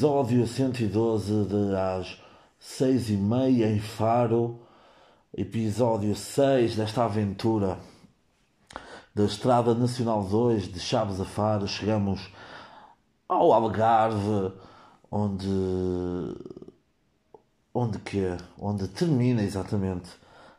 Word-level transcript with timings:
episódio 0.00 0.46
112 0.46 1.44
de 1.44 1.76
às 1.76 2.18
seis 2.58 3.10
e 3.10 3.18
meia 3.18 3.66
em 3.66 3.78
Faro, 3.78 4.58
episódio 5.36 6.16
6 6.16 6.74
desta 6.74 7.04
aventura 7.04 7.78
da 9.14 9.24
Estrada 9.24 9.74
Nacional 9.74 10.24
2 10.24 10.72
de 10.72 10.80
Chaves 10.80 11.20
a 11.20 11.26
Faro. 11.26 11.68
Chegamos 11.68 12.32
ao 13.28 13.52
Algarve, 13.52 14.54
onde 15.10 16.34
onde 17.74 17.98
que 17.98 18.38
onde 18.58 18.88
termina 18.88 19.42
exatamente 19.42 20.08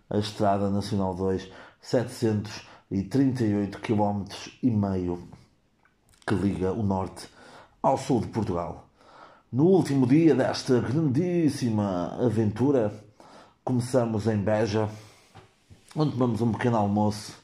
a 0.08 0.19
Estrada 0.19 0.69
Nacional 0.69 1.16
2, 1.16 1.49
738 1.81 3.80
km 3.80 4.23
e 4.61 4.69
meio 4.69 5.27
que 6.27 6.35
liga 6.35 6.71
o 6.71 6.83
norte 6.83 7.27
ao 7.81 7.97
sul 7.97 8.21
de 8.21 8.27
Portugal. 8.27 8.91
No 9.51 9.65
último 9.65 10.07
dia 10.07 10.33
desta 10.33 10.79
grandíssima 10.79 12.15
aventura, 12.25 12.93
começamos 13.65 14.25
em 14.25 14.37
Beja, 14.37 14.87
onde 15.93 16.13
tomamos 16.13 16.39
um 16.39 16.53
pequeno 16.53 16.77
almoço 16.77 17.38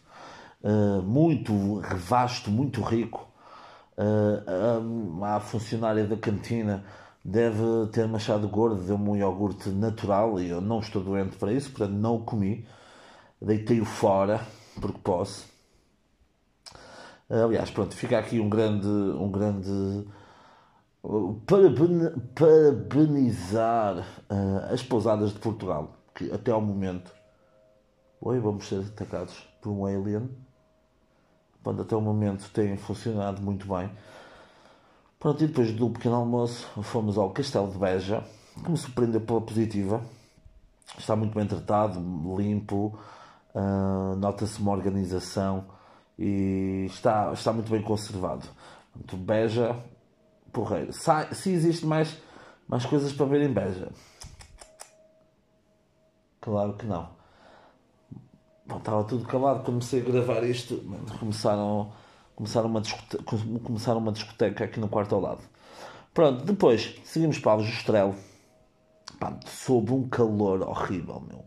uh, 0.63 1.01
muito 1.01 1.81
vasto, 1.97 2.49
muito 2.49 2.81
rico. 2.81 3.27
Uh, 3.97 5.21
a, 5.21 5.35
a 5.35 5.39
funcionária 5.41 6.07
da 6.07 6.15
cantina 6.15 6.85
deve 7.25 7.87
ter 7.91 8.07
machado 8.07 8.47
gordo, 8.47 8.81
deu-me 8.83 9.09
um 9.09 9.15
iogurte 9.17 9.67
natural 9.67 10.39
e 10.39 10.47
eu 10.47 10.61
não 10.61 10.79
estou 10.79 11.03
doente 11.03 11.35
para 11.35 11.51
isso, 11.51 11.71
portanto 11.71 11.97
não 11.97 12.15
o 12.15 12.23
comi. 12.23 12.65
Deitei-o 13.41 13.83
fora, 13.83 14.39
porque 14.79 14.99
posso. 15.03 15.45
Aliás, 17.29 17.69
pronto, 17.69 17.93
fica 17.93 18.17
aqui 18.17 18.39
um 18.39 18.47
grande, 18.47 18.87
um 18.87 19.29
grande 19.29 20.07
parabenizar 22.35 23.99
uh, 23.99 24.73
as 24.73 24.83
pousadas 24.83 25.33
de 25.33 25.39
Portugal, 25.39 25.93
que 26.13 26.31
até 26.31 26.51
ao 26.51 26.61
momento 26.61 27.11
oi, 28.21 28.39
vamos 28.39 28.67
ser 28.67 28.79
atacados 28.79 29.35
por 29.61 29.71
um 29.71 29.85
alien. 29.85 30.29
Quando 31.63 31.81
até 31.81 31.95
o 31.95 32.01
momento 32.01 32.49
têm 32.51 32.77
funcionado 32.77 33.41
muito 33.41 33.67
bem. 33.67 33.91
Pronto, 35.19 35.43
e 35.43 35.47
depois 35.47 35.71
do 35.73 35.89
pequeno 35.89 36.15
almoço 36.15 36.65
fomos 36.83 37.17
ao 37.17 37.31
Castelo 37.31 37.71
de 37.71 37.77
Beja, 37.77 38.23
que 38.63 38.71
me 38.71 38.77
surpreendeu 38.77 39.21
pela 39.21 39.41
positiva. 39.41 40.01
Está 40.97 41.15
muito 41.15 41.35
bem 41.35 41.45
tratado, 41.45 41.99
limpo, 42.37 42.97
uh, 43.53 44.15
nota-se 44.15 44.59
uma 44.61 44.71
organização 44.71 45.65
e 46.17 46.85
está, 46.89 47.31
está 47.33 47.51
muito 47.51 47.69
bem 47.69 47.81
conservado. 47.81 48.47
Portanto, 48.93 49.17
Beja 49.17 49.75
porreiro. 50.51 50.91
Se 50.93 51.51
existe 51.51 51.85
mais, 51.85 52.17
mais 52.67 52.85
coisas 52.85 53.13
para 53.13 53.25
ver 53.25 53.41
em 53.41 53.53
Beja. 53.53 53.89
Claro 56.41 56.73
que 56.73 56.85
não. 56.85 57.09
Bom, 58.65 58.77
estava 58.77 59.03
tudo 59.03 59.25
calado, 59.25 59.63
comecei 59.63 60.01
a 60.01 60.03
gravar 60.03 60.43
isto. 60.43 60.83
Começaram, 61.19 61.91
começaram, 62.35 62.69
uma 62.69 62.81
discoteca, 62.81 63.23
começaram 63.63 63.99
uma 63.99 64.11
discoteca 64.11 64.65
aqui 64.65 64.79
no 64.79 64.89
quarto 64.89 65.15
ao 65.15 65.21
lado. 65.21 65.41
Pronto, 66.13 66.43
depois 66.45 66.95
seguimos 67.03 67.39
para 67.39 67.61
o 67.61 67.63
Justrel. 67.63 68.15
Pá, 69.19 69.37
sobre 69.45 69.93
um 69.93 70.07
calor 70.07 70.61
horrível, 70.61 71.23
meu. 71.27 71.45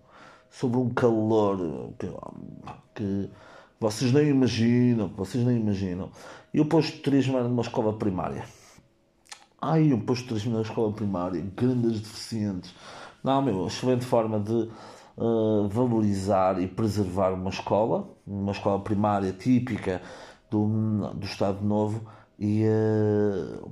Sobre 0.51 0.79
um 0.79 0.91
calor 0.91 1.93
que, 1.99 2.09
que 2.95 3.31
vocês 3.79 4.13
nem 4.13 4.29
imaginam, 4.29 5.09
vocês 5.09 5.45
nem 5.45 5.59
imaginam. 5.59 6.11
E 6.53 6.65
posto 6.65 6.97
de 6.97 7.03
turismo 7.03 7.39
era 7.39 7.49
numa 7.49 7.63
escola 7.63 7.93
primária. 7.93 8.45
Ai, 9.63 9.93
um 9.93 10.01
posto 10.01 10.23
de 10.23 10.29
turismo 10.29 10.55
na 10.55 10.63
escola 10.63 10.91
primária, 10.91 11.45
grandes 11.55 12.01
deficientes. 12.01 12.75
Não, 13.23 13.43
meu, 13.43 13.67
excelente 13.67 14.07
forma 14.07 14.41
de 14.41 14.71
uh, 15.19 15.69
valorizar 15.69 16.59
e 16.63 16.67
preservar 16.67 17.35
uma 17.35 17.51
escola, 17.51 18.09
uma 18.27 18.53
escola 18.53 18.81
primária 18.81 19.33
típica 19.33 20.01
do, 20.51 21.13
do 21.13 21.27
Estado 21.27 21.63
Novo 21.63 22.01
e 22.39 22.65
uh, 22.65 23.71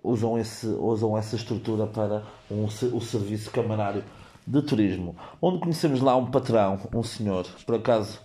usam, 0.00 0.38
esse, 0.38 0.68
usam 0.68 1.18
essa 1.18 1.34
estrutura 1.34 1.88
para 1.88 2.22
um, 2.48 2.66
o 2.66 3.00
serviço 3.00 3.50
camarário 3.50 4.04
de 4.46 4.62
turismo, 4.62 5.16
onde 5.42 5.58
conhecemos 5.58 6.00
lá 6.00 6.14
um 6.14 6.30
patrão, 6.30 6.78
um 6.94 7.02
senhor, 7.02 7.44
por 7.66 7.74
acaso 7.74 8.20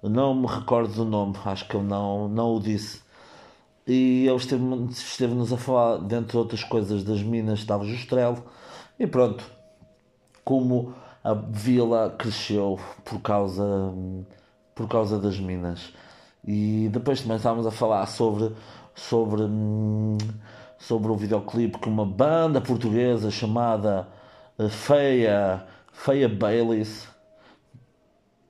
não 0.00 0.32
me 0.32 0.46
recordo 0.46 0.94
do 0.94 1.04
nome, 1.04 1.36
acho 1.46 1.66
que 1.66 1.76
ele 1.76 1.88
não, 1.88 2.28
não 2.28 2.54
o 2.54 2.60
disse, 2.60 3.02
e 3.86 4.26
ele 4.26 4.36
esteve-nos 4.36 4.98
esteve 4.98 5.54
a 5.54 5.58
falar, 5.58 5.98
dentre 5.98 6.36
outras 6.36 6.64
coisas, 6.64 7.04
das 7.04 7.22
minas 7.22 7.60
de 7.60 7.72
Aljustrel. 7.72 8.38
E 8.98 9.06
pronto, 9.06 9.44
como 10.44 10.94
a 11.22 11.34
vila 11.34 12.14
cresceu 12.18 12.78
por 13.04 13.20
causa, 13.20 13.92
por 14.74 14.88
causa 14.88 15.18
das 15.18 15.38
minas. 15.38 15.92
E 16.46 16.88
depois 16.92 17.22
também 17.22 17.36
estávamos 17.36 17.66
a 17.66 17.70
falar 17.70 18.06
sobre, 18.06 18.54
sobre, 18.94 19.42
sobre 20.78 21.10
o 21.10 21.16
videoclipe 21.16 21.78
que 21.78 21.88
uma 21.88 22.06
banda 22.06 22.60
portuguesa 22.60 23.30
chamada 23.30 24.08
eh, 24.58 24.68
Feia, 24.68 25.66
Feia 25.92 26.28
Baileys, 26.28 27.08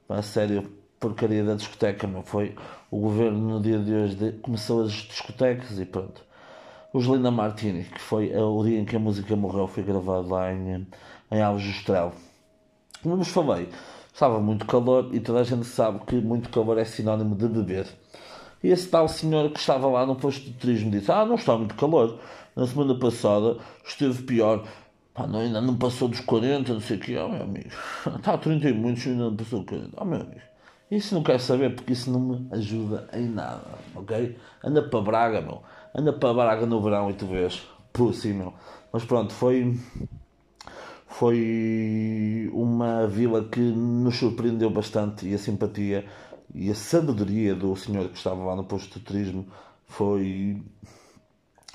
a 0.08 0.22
sério, 0.22 0.73
porcaria 1.04 1.44
da 1.44 1.54
discoteca, 1.54 2.06
meu. 2.06 2.22
Foi 2.22 2.54
o 2.90 2.98
governo 2.98 3.38
no 3.38 3.60
dia 3.60 3.78
de 3.78 3.92
hoje 3.92 4.14
de, 4.14 4.32
começou 4.38 4.84
as 4.84 4.92
discotecas 4.92 5.78
e 5.78 5.84
pronto. 5.84 6.24
O 6.94 6.98
Linda 6.98 7.30
Martini, 7.30 7.84
que 7.84 8.00
foi 8.00 8.34
o 8.34 8.64
dia 8.64 8.80
em 8.80 8.84
que 8.86 8.96
a 8.96 8.98
música 8.98 9.36
morreu, 9.36 9.66
foi 9.66 9.82
gravado 9.82 10.28
lá 10.30 10.50
em, 10.50 10.86
em 11.30 11.42
Aljustrel. 11.42 12.12
Como 13.02 13.16
vos 13.16 13.28
falei, 13.28 13.68
estava 14.12 14.40
muito 14.40 14.64
calor 14.64 15.10
e 15.12 15.20
toda 15.20 15.40
a 15.40 15.44
gente 15.44 15.66
sabe 15.66 15.98
que 16.06 16.14
muito 16.16 16.48
calor 16.48 16.78
é 16.78 16.84
sinónimo 16.84 17.34
de 17.34 17.48
beber. 17.48 17.86
E 18.62 18.68
esse 18.68 18.88
tal 18.88 19.06
senhor 19.08 19.50
que 19.50 19.58
estava 19.58 19.86
lá 19.88 20.06
no 20.06 20.16
posto 20.16 20.42
de 20.42 20.52
turismo 20.52 20.90
disse: 20.90 21.12
Ah, 21.12 21.26
não 21.26 21.34
está 21.34 21.58
muito 21.58 21.74
calor. 21.74 22.18
Na 22.56 22.66
semana 22.66 22.98
passada 22.98 23.58
esteve 23.84 24.22
pior. 24.22 24.66
Pá, 25.12 25.26
não, 25.26 25.40
ainda 25.40 25.60
não 25.60 25.76
passou 25.76 26.08
dos 26.08 26.20
40, 26.20 26.72
não 26.72 26.80
sei 26.80 26.96
o 26.96 27.00
que. 27.00 27.16
Oh, 27.18 27.28
meu 27.28 27.42
amigo. 27.42 27.70
Está 28.16 28.34
a 28.34 28.38
30 28.38 28.68
e 28.68 28.72
muitos 28.72 29.06
ainda 29.06 29.24
não 29.24 29.36
passou 29.36 29.60
dos 29.60 29.68
40. 29.68 29.90
Oh, 29.96 30.04
meu 30.04 30.20
amigo. 30.20 30.53
Isso 30.94 31.12
não 31.12 31.24
quero 31.24 31.40
saber 31.40 31.74
porque 31.74 31.92
isso 31.92 32.08
não 32.08 32.20
me 32.20 32.48
ajuda 32.52 33.08
em 33.12 33.26
nada, 33.26 33.66
ok? 33.96 34.38
Anda 34.62 34.80
para 34.80 35.00
Braga, 35.00 35.40
meu. 35.40 35.60
Anda 35.92 36.12
para 36.12 36.32
Braga 36.32 36.66
no 36.66 36.80
verão 36.80 37.10
e 37.10 37.14
tu 37.14 37.26
vês. 37.26 37.66
Por 37.92 38.14
sim, 38.14 38.34
meu. 38.34 38.54
Mas 38.92 39.04
pronto, 39.04 39.32
foi. 39.32 39.76
Foi 41.08 42.48
uma 42.52 43.08
vila 43.08 43.42
que 43.44 43.58
nos 43.60 44.16
surpreendeu 44.16 44.70
bastante 44.70 45.28
e 45.28 45.34
a 45.34 45.38
simpatia 45.38 46.04
e 46.54 46.70
a 46.70 46.74
sabedoria 46.76 47.56
do 47.56 47.74
senhor 47.74 48.08
que 48.08 48.16
estava 48.16 48.44
lá 48.44 48.54
no 48.54 48.64
posto 48.64 48.98
de 48.98 49.04
turismo 49.04 49.48
foi. 49.86 50.62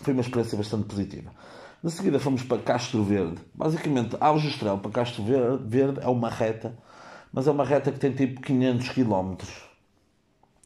Foi 0.02 0.14
uma 0.14 0.22
experiência 0.22 0.58
bastante 0.58 0.86
positiva. 0.86 1.30
De 1.84 1.92
seguida 1.92 2.20
fomos 2.20 2.44
para 2.44 2.62
Castro 2.62 3.04
Verde. 3.04 3.38
Basicamente, 3.54 4.16
Aljustrel 4.20 4.78
para 4.78 4.92
Castro 4.92 5.24
Verde 5.26 6.00
é 6.02 6.08
uma 6.08 6.30
reta 6.30 6.74
mas 7.32 7.48
é 7.48 7.52
uma 7.52 7.64
reta 7.64 7.92
que 7.92 8.00
tem 8.00 8.12
tipo 8.12 8.42
500 8.42 8.90
km. 8.90 9.36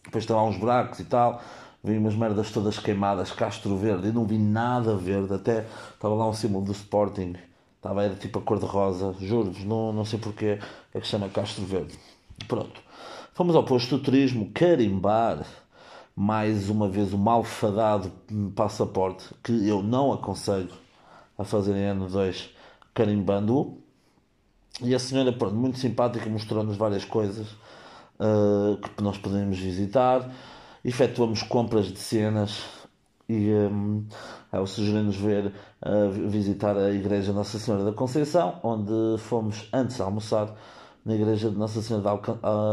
Depois 0.05 0.25
tem 0.25 0.35
lá 0.35 0.43
uns 0.43 0.57
buracos 0.57 0.99
e 0.99 1.05
tal. 1.05 1.41
Vi 1.83 1.97
umas 1.97 2.15
merdas 2.15 2.51
todas 2.51 2.79
queimadas, 2.79 3.31
Castro 3.31 3.75
Verde, 3.75 4.07
e 4.07 4.11
não 4.11 4.25
vi 4.25 4.37
nada 4.37 4.95
verde. 4.95 5.33
Até 5.33 5.65
estava 5.93 6.15
lá 6.15 6.27
um 6.27 6.33
símbolo 6.33 6.65
do 6.65 6.71
Sporting, 6.71 7.35
estava 7.75 8.03
era 8.03 8.15
tipo 8.15 8.39
a 8.39 8.41
cor 8.41 8.57
de 8.57 8.65
rosa, 8.65 9.13
juro-vos, 9.19 9.65
não, 9.65 9.91
não 9.91 10.05
sei 10.05 10.17
porque 10.17 10.59
é 10.93 10.99
que 10.99 11.07
chama 11.07 11.27
Castro 11.27 11.65
Verde. 11.65 11.99
Pronto. 12.47 12.81
Fomos 13.33 13.55
ao 13.55 13.63
posto 13.63 13.97
de 13.97 14.03
turismo 14.03 14.51
carimbar 14.53 15.45
mais 16.15 16.69
uma 16.69 16.87
vez 16.87 17.11
o 17.11 17.17
malfadado 17.17 18.11
passaporte 18.55 19.33
que 19.43 19.67
eu 19.67 19.81
não 19.81 20.13
aconselho 20.13 20.71
a 21.37 21.43
fazer 21.43 21.75
em 21.75 21.85
ano 21.85 22.07
2 22.07 22.49
carimbando-o. 22.93 23.82
E 24.81 24.95
a 24.95 24.99
senhora, 24.99 25.31
pronto, 25.31 25.55
muito 25.55 25.77
simpática, 25.77 26.27
mostrou-nos 26.27 26.75
várias 26.75 27.05
coisas 27.05 27.47
uh, 28.19 28.77
que 28.95 29.03
nós 29.03 29.17
podemos 29.19 29.59
visitar. 29.59 30.27
Efetuamos 30.83 31.43
compras 31.43 31.85
de 31.85 31.99
cenas 31.99 32.63
e 33.29 33.51
um, 33.51 34.03
ela 34.51 34.65
sugeriu-nos 34.65 35.15
ver, 35.15 35.53
uh, 35.85 36.09
visitar 36.27 36.75
a 36.75 36.91
Igreja 36.91 37.31
Nossa 37.31 37.59
Senhora 37.59 37.83
da 37.83 37.93
Conceição, 37.93 38.59
onde 38.63 39.21
fomos 39.21 39.69
antes 39.71 39.97
de 39.97 40.01
almoçar 40.01 40.55
na 41.05 41.13
Igreja 41.13 41.51
de 41.51 41.57
Nossa 41.57 41.79
Senhora 41.81 42.19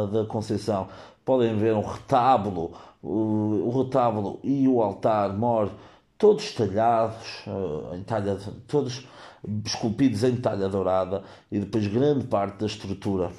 da 0.07 0.25
Conceição. 0.25 0.89
Podem 1.23 1.55
ver 1.57 1.75
um 1.75 1.83
retábulo, 1.83 2.73
o, 3.03 3.69
o 3.69 3.83
retábulo 3.83 4.41
e 4.43 4.67
o 4.67 4.83
altar 4.83 5.37
mor, 5.37 5.71
todos 6.21 6.53
talhados, 6.53 7.47
uh, 7.47 7.95
em 7.97 8.03
talha, 8.03 8.39
todos 8.69 9.05
esculpidos 9.65 10.23
em 10.23 10.37
talha 10.37 10.69
dourada 10.69 11.25
e 11.51 11.59
depois 11.59 11.87
grande 11.87 12.27
parte 12.27 12.59
da 12.59 12.67
estrutura, 12.67 13.33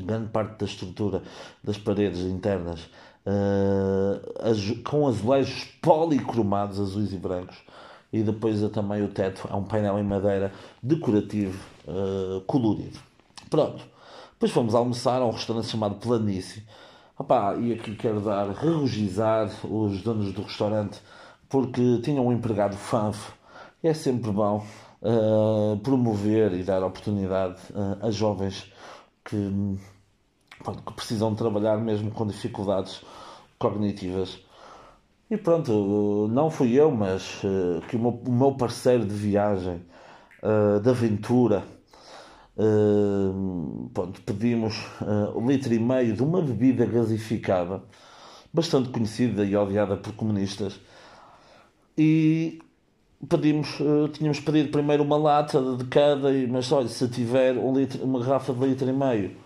grande 0.00 0.30
parte 0.30 0.58
da 0.58 0.64
estrutura 0.64 1.22
das 1.62 1.76
paredes 1.76 2.20
internas 2.20 2.80
uh, 3.26 4.82
com 4.82 5.06
azulejos 5.06 5.66
policromados, 5.82 6.80
azuis 6.80 7.12
e 7.12 7.18
brancos. 7.18 7.58
e 8.10 8.22
depois 8.22 8.62
também 8.70 9.04
o 9.04 9.08
teto 9.08 9.46
é 9.50 9.54
um 9.54 9.64
painel 9.64 9.98
em 9.98 10.04
madeira 10.04 10.52
decorativo 10.82 11.62
uh, 11.86 12.40
colorido. 12.42 12.98
Pronto. 13.50 13.84
Depois 14.32 14.50
fomos 14.50 14.74
almoçar 14.74 15.20
a 15.20 15.26
um 15.26 15.30
restaurante 15.30 15.66
chamado 15.66 15.96
Planície. 15.96 16.64
Opa, 17.18 17.54
e 17.56 17.74
aqui 17.74 17.94
quero 17.94 18.20
dar, 18.20 18.48
regozijar 18.48 19.50
os 19.64 20.02
donos 20.02 20.32
do 20.32 20.42
restaurante 20.42 21.00
porque 21.54 22.00
tinham 22.02 22.26
um 22.26 22.32
empregado 22.32 22.74
fanfo. 22.74 23.32
É 23.80 23.94
sempre 23.94 24.32
bom 24.32 24.66
uh, 25.00 25.78
promover 25.84 26.52
e 26.52 26.64
dar 26.64 26.82
oportunidade 26.82 27.60
uh, 27.70 28.04
a 28.04 28.10
jovens 28.10 28.72
que, 29.24 29.78
pronto, 30.64 30.82
que 30.82 30.92
precisam 30.94 31.32
trabalhar 31.36 31.76
mesmo 31.76 32.10
com 32.10 32.26
dificuldades 32.26 33.02
cognitivas. 33.56 34.40
E 35.30 35.36
pronto, 35.36 36.26
não 36.28 36.50
fui 36.50 36.72
eu, 36.72 36.90
mas 36.90 37.40
uh, 37.44 37.80
que 37.88 37.94
o 37.94 38.00
meu, 38.00 38.20
o 38.26 38.32
meu, 38.32 38.54
parceiro 38.56 39.04
de 39.04 39.14
viagem, 39.14 39.80
uh, 40.42 40.80
de 40.80 40.90
aventura, 40.90 41.62
uh, 42.56 43.90
pronto, 43.94 44.20
pedimos 44.22 44.74
um 45.36 45.46
litro 45.46 45.72
e 45.72 45.78
meio 45.78 46.16
de 46.16 46.22
uma 46.24 46.42
bebida 46.42 46.84
gasificada, 46.84 47.80
bastante 48.52 48.88
conhecida 48.88 49.44
e 49.44 49.54
odiada 49.54 49.96
por 49.96 50.14
comunistas. 50.14 50.80
E 51.96 52.60
pedimos, 53.28 53.78
tínhamos 54.12 54.40
pedido 54.40 54.70
primeiro 54.70 55.02
uma 55.02 55.16
lata 55.16 55.60
de 55.76 55.84
cada, 55.84 56.30
mas 56.48 56.70
olha, 56.72 56.88
se 56.88 57.08
tiver 57.08 57.56
um 57.56 57.76
litro, 57.76 58.04
uma 58.04 58.18
garrafa 58.20 58.52
de 58.52 58.66
litro 58.66 58.88
e 58.88 58.92
meio 58.92 59.36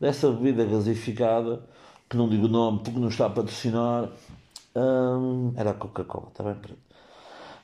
dessa 0.00 0.30
bebida 0.30 0.64
gasificada, 0.64 1.62
que 2.08 2.16
não 2.16 2.28
digo 2.28 2.46
o 2.46 2.48
nome 2.48 2.80
porque 2.84 2.98
não 2.98 3.08
está 3.08 3.26
a 3.26 3.30
patrocinar, 3.30 4.10
Hum, 4.78 5.52
era 5.56 5.70
a 5.70 5.74
Coca-Cola, 5.74 6.28
está 6.28 6.44
bem? 6.44 6.56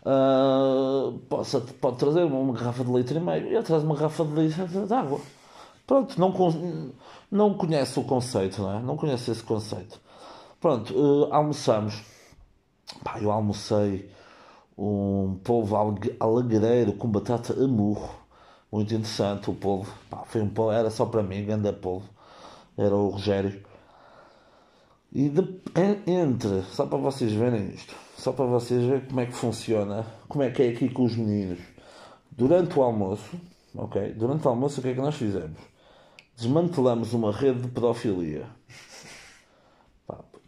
Uh, 0.04 1.18
pode, 1.28 1.72
pode 1.80 1.96
trazer 1.96 2.24
uma, 2.24 2.52
garrafa 2.52 2.84
de 2.84 2.90
leite 2.90 3.14
e 3.14 3.20
meio 3.20 3.58
e 3.58 3.62
traz 3.62 3.84
uma 3.84 3.94
garrafa 3.94 4.24
de 4.24 4.32
leite 4.32 4.56
de 4.56 4.94
água. 4.94 5.20
Pronto, 5.86 6.18
não, 6.18 6.32
não 7.30 7.54
conhece 7.54 7.98
o 8.00 8.04
conceito, 8.04 8.62
não 8.62 8.78
é? 8.78 8.82
Não 8.82 8.96
conhece 8.96 9.30
esse 9.30 9.42
conceito. 9.42 10.00
Pronto, 10.60 10.92
uh, 10.94 11.32
almoçamos. 11.32 12.02
Pá, 13.02 13.18
eu 13.20 13.30
almocei 13.30 14.10
um 14.76 15.38
polvo 15.42 15.76
alegreiro 16.20 16.92
com 16.94 17.08
batata 17.08 17.52
a 17.52 17.68
murro. 17.68 18.10
Muito 18.70 18.92
interessante 18.92 19.50
o 19.50 19.54
polvo. 19.54 19.92
Pá, 20.10 20.24
foi 20.24 20.42
um 20.42 20.48
polvo, 20.48 20.72
era 20.72 20.90
só 20.90 21.06
para 21.06 21.22
mim, 21.22 21.44
grande 21.44 21.72
polvo. 21.72 22.08
Era 22.76 22.94
o 22.94 23.08
Rogério. 23.08 23.62
E 25.12 25.28
de, 25.28 25.60
entre, 26.06 26.62
só 26.72 26.86
para 26.86 26.98
vocês 26.98 27.32
verem 27.32 27.68
isto, 27.68 27.94
só 28.18 28.32
para 28.32 28.46
vocês 28.46 28.82
verem 28.84 29.06
como 29.06 29.20
é 29.20 29.26
que 29.26 29.32
funciona, 29.32 30.04
como 30.28 30.42
é 30.42 30.50
que 30.50 30.60
é 30.60 30.70
aqui 30.70 30.88
com 30.88 31.04
os 31.04 31.16
meninos. 31.16 31.60
Durante 32.32 32.76
o 32.76 32.82
almoço, 32.82 33.30
ok? 33.76 34.12
Durante 34.14 34.44
o 34.44 34.50
almoço, 34.50 34.80
o 34.80 34.82
que 34.82 34.88
é 34.88 34.94
que 34.94 35.00
nós 35.00 35.14
fizemos? 35.14 35.60
Desmantelamos 36.36 37.12
uma 37.12 37.30
rede 37.30 37.60
de 37.60 37.68
pedofilia. 37.68 38.46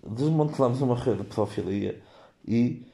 Desmantelamos 0.05 0.81
uma 0.83 0.97
rede 0.97 1.19
de 1.19 1.25
pedofilia 1.25 2.03
e 2.47 2.87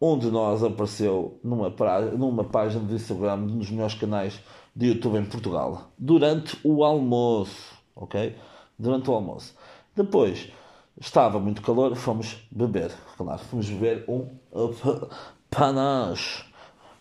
um 0.00 0.18
de 0.18 0.30
nós 0.30 0.62
apareceu 0.62 1.38
numa, 1.42 1.72
numa 2.16 2.44
página 2.44 2.84
de 2.84 2.94
Instagram, 2.94 3.36
nos 3.36 3.70
melhores 3.70 3.94
canais 3.94 4.40
de 4.74 4.88
YouTube 4.88 5.18
em 5.18 5.24
Portugal, 5.24 5.90
durante 5.98 6.58
o 6.62 6.84
almoço, 6.84 7.74
ok? 7.94 8.36
Durante 8.78 9.08
o 9.08 9.14
almoço. 9.14 9.54
Depois 9.94 10.50
Estava 10.98 11.38
muito 11.38 11.60
calor, 11.60 11.94
fomos 11.94 12.38
beber. 12.50 12.90
Claro, 13.18 13.38
fomos 13.38 13.68
beber 13.68 14.04
um 14.08 14.26
panache. 15.50 16.42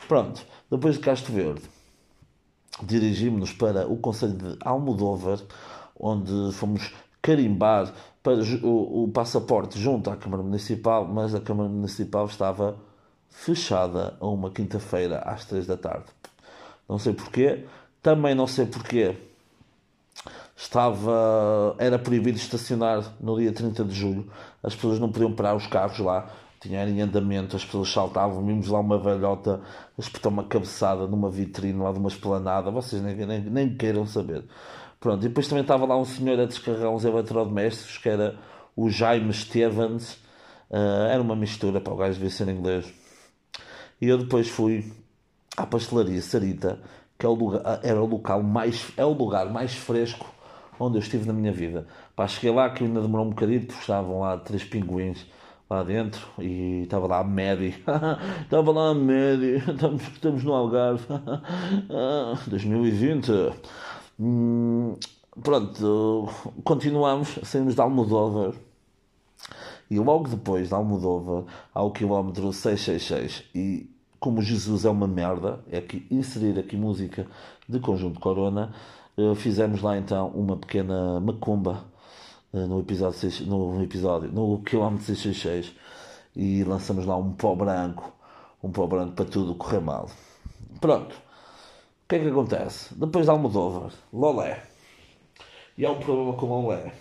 Pronto, 0.05 0.45
depois 0.69 0.95
de 0.95 1.01
Castro 1.01 1.31
Verde, 1.31 1.61
dirigimos-nos 2.83 3.53
para 3.53 3.87
o 3.87 3.95
Conselho 3.95 4.33
de 4.33 4.57
Almodóvar, 4.59 5.39
onde 5.97 6.51
fomos 6.51 6.93
carimbar 7.21 7.93
para 8.25 8.41
o, 8.63 9.03
o, 9.03 9.07
passaporte 9.09 9.79
junto 9.79 10.09
à 10.09 10.15
Câmara 10.15 10.41
Municipal, 10.41 11.07
mas 11.07 11.35
a 11.35 11.39
Câmara 11.39 11.69
Municipal 11.69 12.25
estava 12.25 12.75
fechada 13.29 14.15
a 14.19 14.25
uma 14.25 14.49
quinta-feira 14.49 15.19
às 15.19 15.45
três 15.45 15.67
da 15.67 15.77
tarde. 15.77 16.05
Não 16.89 16.97
sei 16.97 17.13
porquê, 17.13 17.65
também 18.01 18.33
não 18.33 18.47
sei 18.47 18.65
porquê 18.65 19.15
estava 20.57 21.75
era 21.77 21.99
proibido 21.99 22.37
estacionar 22.37 23.13
no 23.21 23.37
dia 23.37 23.51
30 23.51 23.85
de 23.85 23.93
julho. 23.93 24.27
As 24.63 24.73
pessoas 24.73 24.99
não 24.99 25.11
podiam 25.11 25.31
parar 25.31 25.55
os 25.55 25.67
carros 25.67 25.99
lá, 25.99 26.27
tinha 26.59 26.83
em 26.83 27.01
andamento, 27.01 27.55
as 27.55 27.63
pessoas 27.63 27.91
saltavam. 27.91 28.43
Vimos 28.43 28.69
lá 28.69 28.79
uma 28.79 28.97
velhota 28.97 29.61
espetar 29.99 30.31
uma 30.31 30.45
cabeçada 30.45 31.05
numa 31.05 31.29
vitrine 31.29 31.79
lá 31.79 31.91
de 31.91 31.99
uma 31.99 32.09
esplanada. 32.09 32.71
Vocês 32.71 33.03
nem, 33.03 33.15
nem, 33.15 33.41
nem 33.41 33.75
queiram 33.75 34.07
saber. 34.07 34.43
Pronto, 34.99 35.25
e 35.25 35.27
depois 35.27 35.47
também 35.47 35.61
estava 35.61 35.85
lá 35.85 35.97
um 35.97 36.05
senhor 36.05 36.39
a 36.39 36.45
descarregar 36.45 36.89
uns 36.89 37.05
eletrodomésticos 37.05 37.97
que 37.97 38.09
era 38.09 38.37
o 38.75 38.89
Jaime 38.89 39.33
Stevens. 39.33 40.13
Uh, 40.69 41.07
era 41.09 41.21
uma 41.21 41.35
mistura 41.35 41.79
para 41.79 41.93
o 41.93 41.95
gajo 41.95 42.19
ver 42.19 42.31
ser 42.31 42.47
inglês. 42.47 42.91
E 44.01 44.07
eu 44.07 44.17
depois 44.17 44.49
fui 44.49 44.91
à 45.55 45.65
pastelaria 45.65 46.21
Sarita, 46.21 46.79
que 47.17 47.25
é 47.25 47.29
o 47.29 47.33
lugar, 47.33 47.79
era 47.83 48.01
o 48.01 48.05
local 48.05 48.41
mais, 48.43 48.91
é 48.97 49.05
o 49.05 49.13
lugar 49.13 49.49
mais 49.49 49.73
fresco 49.73 50.33
onde 50.79 50.97
eu 50.97 51.01
estive 51.01 51.25
na 51.25 51.33
minha 51.33 51.51
vida. 51.51 51.87
Pá, 52.15 52.27
cheguei 52.27 52.51
lá 52.51 52.69
que 52.69 52.83
ainda 52.83 53.01
demorou 53.01 53.27
um 53.27 53.29
bocadinho, 53.29 53.61
porque 53.61 53.79
estavam 53.79 54.19
lá 54.19 54.37
três 54.37 54.63
pinguins 54.63 55.25
lá 55.69 55.83
dentro 55.83 56.27
e 56.39 56.83
estava 56.83 57.07
lá 57.07 57.19
a 57.19 57.23
Mary. 57.23 57.75
estava 58.43 58.71
lá 58.71 58.89
a 58.89 58.93
Mary. 58.93 59.57
Estamos, 59.67 60.01
estamos 60.03 60.43
no 60.43 60.53
Algarve. 60.53 61.05
2020. 62.47 63.31
Hum, 64.19 64.95
pronto, 65.43 66.29
continuamos, 66.63 67.39
saímos 67.43 67.75
de 67.75 67.81
Almodóvar. 67.81 68.53
E 69.89 69.99
logo 69.99 70.29
depois 70.29 70.69
de 70.69 70.73
Almodóvar, 70.73 71.43
ao 71.73 71.91
quilómetro 71.91 72.51
666, 72.51 73.43
e 73.53 73.89
como 74.19 74.41
Jesus 74.41 74.85
é 74.85 74.89
uma 74.89 75.07
merda, 75.07 75.59
é 75.69 75.81
que 75.81 76.07
inserir 76.09 76.57
aqui 76.57 76.75
música 76.75 77.27
de 77.67 77.79
Conjunto 77.79 78.19
Corona, 78.19 78.73
eh, 79.17 79.35
fizemos 79.35 79.81
lá 79.81 79.97
então 79.97 80.29
uma 80.29 80.57
pequena 80.57 81.19
macumba 81.19 81.83
eh, 82.53 82.65
no 82.65 82.79
episódio, 82.79 83.45
no 83.45 83.83
episódio, 83.83 84.31
no 84.31 84.61
quilómetro 84.63 85.05
666 85.05 85.75
e 86.35 86.63
lançamos 86.63 87.05
lá 87.05 87.15
um 87.17 87.33
pó 87.33 87.55
branco, 87.55 88.11
um 88.63 88.71
pó 88.71 88.87
branco 88.87 89.13
para 89.13 89.25
tudo 89.25 89.55
correr 89.55 89.81
mal. 89.81 90.09
Pronto. 90.81 91.24
O 92.05 92.07
que 92.07 92.17
é 92.17 92.19
que 92.19 92.27
acontece? 92.27 92.93
Depois 92.93 93.25
de 93.25 93.31
Almodóvar, 93.31 93.91
Lolé. 94.13 94.61
E 95.75 95.83
há 95.83 95.91
um 95.91 95.99
problema 95.99 96.33
com 96.33 96.45
Lolé. 96.45 96.93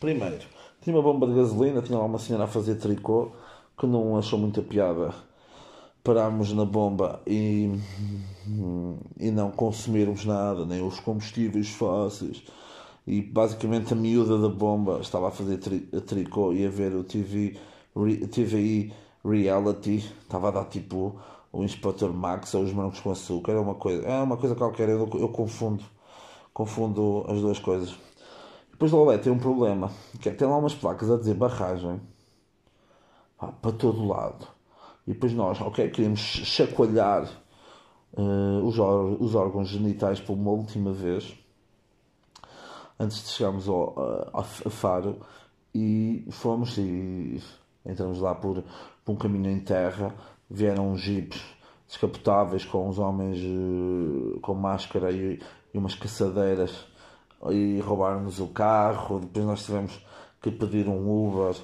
Primeiro, 0.00 0.44
tinha 0.80 0.96
uma 0.96 1.00
bomba 1.00 1.28
de 1.28 1.34
gasolina, 1.34 1.80
tinha 1.80 1.96
lá 1.96 2.04
uma 2.04 2.18
senhora 2.18 2.42
a 2.42 2.48
fazer 2.48 2.74
tricô 2.74 3.30
que 3.78 3.86
não 3.86 4.18
achou 4.18 4.36
muita 4.36 4.60
piada 4.60 5.14
parámos 6.02 6.52
na 6.52 6.64
bomba 6.64 7.22
e, 7.24 7.70
e 9.20 9.30
não 9.30 9.52
consumirmos 9.52 10.24
nada, 10.24 10.66
nem 10.66 10.84
os 10.84 10.98
combustíveis 10.98 11.68
fósseis. 11.68 12.42
E 13.06 13.22
basicamente 13.22 13.92
a 13.92 13.96
miúda 13.96 14.38
da 14.38 14.48
bomba 14.48 14.98
estava 15.00 15.28
a 15.28 15.30
fazer 15.30 15.58
tri, 15.58 15.78
tricô 16.04 16.52
e 16.52 16.66
a 16.66 16.68
ver 16.68 16.96
o 16.96 17.04
TV, 17.04 17.56
TVI 18.32 18.92
Reality, 19.24 20.04
estava 20.22 20.48
a 20.48 20.50
dar 20.50 20.64
tipo 20.64 21.20
o 21.52 21.62
Inspector 21.64 22.12
Max 22.12 22.54
ou 22.54 22.62
os 22.62 22.72
Brancos 22.72 23.00
com 23.00 23.10
Açúcar, 23.10 23.52
é 23.52 23.58
uma 23.58 23.74
coisa, 23.74 24.06
é 24.06 24.22
uma 24.22 24.36
coisa 24.36 24.54
qualquer, 24.54 24.88
eu, 24.88 25.08
eu 25.14 25.28
confundo, 25.28 25.84
confundo 26.52 27.24
as 27.28 27.40
duas 27.40 27.58
coisas. 27.58 27.96
Depois 28.70 28.92
OLED 28.92 29.22
tem 29.22 29.32
um 29.32 29.38
problema, 29.38 29.90
que 30.20 30.28
é 30.28 30.32
tem 30.32 30.46
lá 30.46 30.56
umas 30.56 30.74
placas 30.74 31.10
a 31.10 31.16
dizer 31.16 31.34
barragem 31.34 32.00
pá, 33.36 33.48
para 33.48 33.72
todo 33.72 34.06
lado 34.06 34.58
e 35.08 35.14
depois 35.14 35.32
nós, 35.32 35.58
ok, 35.62 35.88
queríamos 35.88 36.20
chacoalhar 36.20 37.24
uh, 38.12 38.62
os, 38.62 38.78
os, 39.18 39.34
órgãos 39.34 39.68
genitais 39.68 40.20
por 40.20 40.34
uma 40.34 40.50
última 40.50 40.92
vez 40.92 41.34
antes 43.00 43.24
de 43.24 43.30
chegarmos 43.30 43.66
ao, 43.70 43.98
a, 44.34 44.40
a 44.40 44.44
Faro 44.44 45.18
e 45.74 46.26
fomos 46.30 46.76
e 46.76 47.42
entramos 47.86 48.20
lá 48.20 48.34
por, 48.34 48.62
por 49.02 49.12
um 49.12 49.16
caminho 49.16 49.50
em 49.50 49.60
terra, 49.60 50.14
vieram 50.50 50.96
jipes 50.96 51.42
descapotáveis 51.86 52.64
com 52.64 52.88
os 52.88 52.98
homens 52.98 53.38
uh, 53.38 54.38
com 54.40 54.54
máscara 54.54 55.10
e, 55.10 55.40
e 55.72 55.78
umas 55.78 55.94
caçadeiras 55.94 56.86
e 57.50 57.80
roubaram-nos 57.80 58.40
o 58.40 58.48
carro, 58.48 59.20
depois 59.20 59.46
nós 59.46 59.64
tivemos 59.64 60.04
que 60.42 60.50
pedir 60.50 60.88
um 60.88 61.28
Uber 61.28 61.54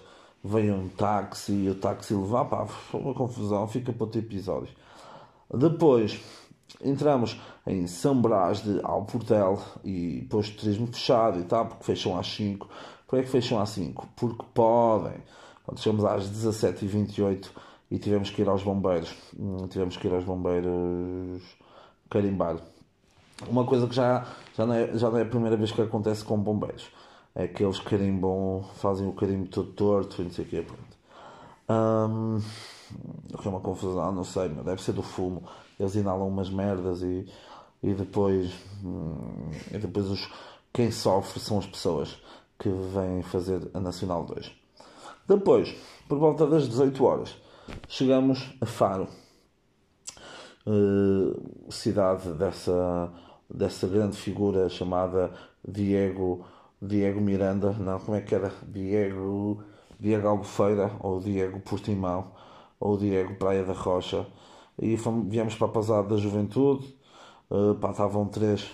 veio 0.43 0.75
um 0.75 0.89
táxi 0.89 1.53
e 1.53 1.71
o 1.71 1.75
táxi 1.75 2.15
levar, 2.15 2.45
pá, 2.45 2.67
foi 2.67 3.01
uma 3.01 3.15
confusão, 3.15 3.67
fica 3.67 3.93
para 3.93 4.05
outro 4.05 4.21
episódio. 4.21 4.75
Depois 5.53 6.21
entramos 6.83 7.41
em 7.67 7.87
São 7.87 8.21
Brás 8.21 8.63
de 8.63 8.79
Alportel 8.83 9.59
e 9.83 10.27
posto 10.31 10.53
de 10.53 10.59
turismo 10.59 10.87
fechado 10.89 11.41
e 11.41 11.45
tal, 11.45 11.67
porque 11.67 11.85
fecham 11.85 12.19
às 12.19 12.27
5. 12.27 12.69
Por 13.07 13.21
que 13.23 13.29
fecham 13.29 13.61
às 13.61 13.71
5? 13.71 14.09
Porque 14.17 14.45
podem. 14.53 15.23
Quando 15.65 15.81
chegamos 15.81 16.05
às 16.05 16.29
17h28 16.31 17.49
e 17.95 17.99
tivemos 17.99 18.29
que 18.29 18.43
ir 18.43 18.49
aos 18.49 18.65
bombeiros. 18.65 19.15
Hum, 19.39 19.69
tivemos 19.69 19.97
que 19.97 20.09
ir 20.09 20.13
aos 20.13 20.25
bombeiros 20.25 21.41
carimbar. 22.11 22.57
Uma 23.49 23.65
coisa 23.65 23.87
que 23.87 23.95
já, 23.95 24.27
já, 24.57 24.67
não 24.67 24.75
é, 24.75 24.99
já 24.99 25.09
não 25.09 25.19
é 25.19 25.23
a 25.23 25.27
primeira 25.27 25.57
vez 25.57 25.71
que 25.71 25.81
acontece 25.81 26.25
com 26.25 26.37
bombeiros. 26.37 26.91
É 27.37 27.47
que 27.47 27.63
eles 27.63 27.79
carimbam, 27.79 28.65
fazem 28.75 29.07
o 29.07 29.13
carimbo 29.13 29.47
todo 29.47 29.73
torto 29.75 30.21
e 30.21 30.25
não 30.25 30.31
sei 30.33 30.45
o 30.45 30.49
quê. 30.49 30.67
Pronto. 30.67 32.11
Hum, 32.11 32.41
é 33.33 33.49
uma 33.49 33.61
confusão, 33.61 34.11
não 34.11 34.25
sei, 34.25 34.49
mas 34.49 34.65
deve 34.65 34.83
ser 34.83 34.93
do 34.93 35.03
fumo. 35.03 35.45
Eles 35.79 35.95
inalam 35.95 36.27
umas 36.27 36.51
merdas 36.51 37.01
e, 37.01 37.29
e 37.81 37.95
depois, 37.95 38.53
hum, 38.85 39.53
e 39.71 39.79
depois 39.79 40.07
os, 40.07 40.29
quem 40.73 40.91
sofre 40.91 41.39
são 41.39 41.61
as 41.61 41.67
pessoas 41.67 42.21
que 42.59 42.69
vêm 42.69 43.23
fazer 43.23 43.71
a 43.73 43.79
Nacional 43.79 44.25
2. 44.25 44.51
Depois, 45.29 45.73
por 46.09 46.19
volta 46.19 46.45
das 46.45 46.69
18 46.69 47.05
horas, 47.05 47.45
chegamos 47.89 48.55
a 48.61 48.67
Faro, 48.67 49.09
uh, 50.67 51.73
cidade 51.73 52.33
dessa, 52.35 53.13
dessa 53.49 53.87
grande 53.87 54.17
figura 54.17 54.69
chamada 54.69 55.33
Diego, 55.67 56.45
Diego 56.81 57.21
Miranda, 57.21 57.73
não, 57.73 57.99
como 57.99 58.17
é 58.17 58.21
que 58.21 58.35
era? 58.35 58.53
Diego, 58.67 59.63
Diego 59.99 60.29
Albufeira, 60.29 60.91
ou 61.01 61.21
Diego 61.21 61.61
Portimão, 61.61 62.33
ou 62.79 62.97
Diego 62.97 63.37
Praia 63.37 63.65
da 63.65 63.73
Rocha. 63.73 64.27
E 64.81 64.97
fomos, 64.97 65.29
viemos 65.29 65.55
para 65.55 65.67
a 65.69 65.71
Pasada 65.71 66.09
da 66.09 66.17
Juventude, 66.17 66.95
estavam 67.91 68.27
três, 68.27 68.69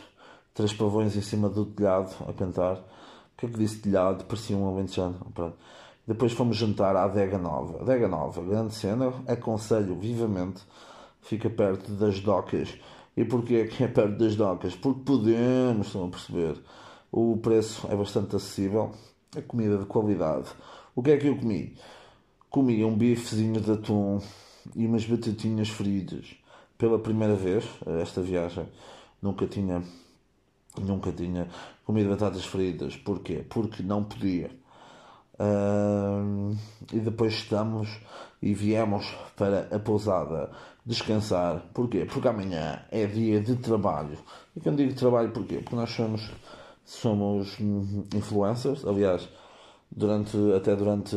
três 0.54 0.72
pavões 0.72 1.14
em 1.16 1.20
cima 1.20 1.48
do 1.48 1.64
telhado 1.66 2.14
a 2.28 2.32
cantar. 2.32 2.76
O 2.76 3.36
que 3.36 3.46
é 3.46 3.48
que 3.48 3.58
disse 3.58 3.80
telhado? 3.80 4.24
Parecia 4.24 4.56
um 4.56 4.68
alentejano. 4.68 5.18
Pronto. 5.34 5.56
Depois 6.10 6.32
fomos 6.32 6.56
jantar 6.56 6.96
à 6.96 7.04
Adega 7.04 7.38
Nova. 7.38 7.82
Adega 7.82 8.08
Nova, 8.08 8.42
grande 8.42 8.74
cena, 8.74 9.14
aconselho 9.28 9.94
vivamente, 9.94 10.60
fica 11.22 11.48
perto 11.48 11.92
das 11.92 12.18
docas. 12.18 12.76
E 13.16 13.24
porquê 13.24 13.54
é 13.54 13.66
que 13.68 13.84
é 13.84 13.86
perto 13.86 14.18
das 14.18 14.34
docas? 14.34 14.74
Porque 14.74 15.02
podemos, 15.04 15.86
estão 15.86 16.06
a 16.06 16.08
perceber. 16.08 16.56
O 17.12 17.36
preço 17.36 17.86
é 17.88 17.94
bastante 17.94 18.34
acessível, 18.34 18.90
é 19.36 19.40
comida 19.40 19.78
de 19.78 19.84
qualidade. 19.84 20.48
O 20.96 21.00
que 21.00 21.12
é 21.12 21.16
que 21.16 21.28
eu 21.28 21.36
comi? 21.36 21.76
Comi 22.50 22.84
um 22.84 22.96
bifezinho 22.96 23.60
de 23.60 23.70
atum 23.70 24.18
e 24.74 24.86
umas 24.86 25.06
batatinhas 25.06 25.68
fritas. 25.68 26.34
Pela 26.76 26.98
primeira 26.98 27.36
vez, 27.36 27.64
esta 28.02 28.20
viagem, 28.20 28.66
nunca 29.22 29.46
tinha, 29.46 29.80
nunca 30.76 31.12
tinha 31.12 31.46
comido 31.84 32.10
batatas 32.10 32.44
fritas. 32.44 32.96
Porquê? 32.96 33.44
Porque 33.48 33.80
não 33.80 34.02
podia 34.02 34.50
E 36.92 36.98
depois 36.98 37.32
estamos 37.32 37.88
e 38.42 38.52
viemos 38.52 39.06
para 39.36 39.68
a 39.74 39.78
pousada 39.78 40.50
descansar. 40.84 41.62
Porquê? 41.72 42.04
Porque 42.04 42.28
amanhã 42.28 42.82
é 42.90 43.06
dia 43.06 43.40
de 43.40 43.56
trabalho. 43.56 44.18
E 44.54 44.60
quando 44.60 44.78
digo 44.78 44.94
trabalho, 44.94 45.30
porquê? 45.30 45.58
Porque 45.58 45.76
nós 45.76 45.90
somos, 45.90 46.30
somos 46.84 47.58
influencers. 48.14 48.84
Aliás, 48.84 49.28
durante, 49.90 50.36
até 50.54 50.76
durante, 50.76 51.16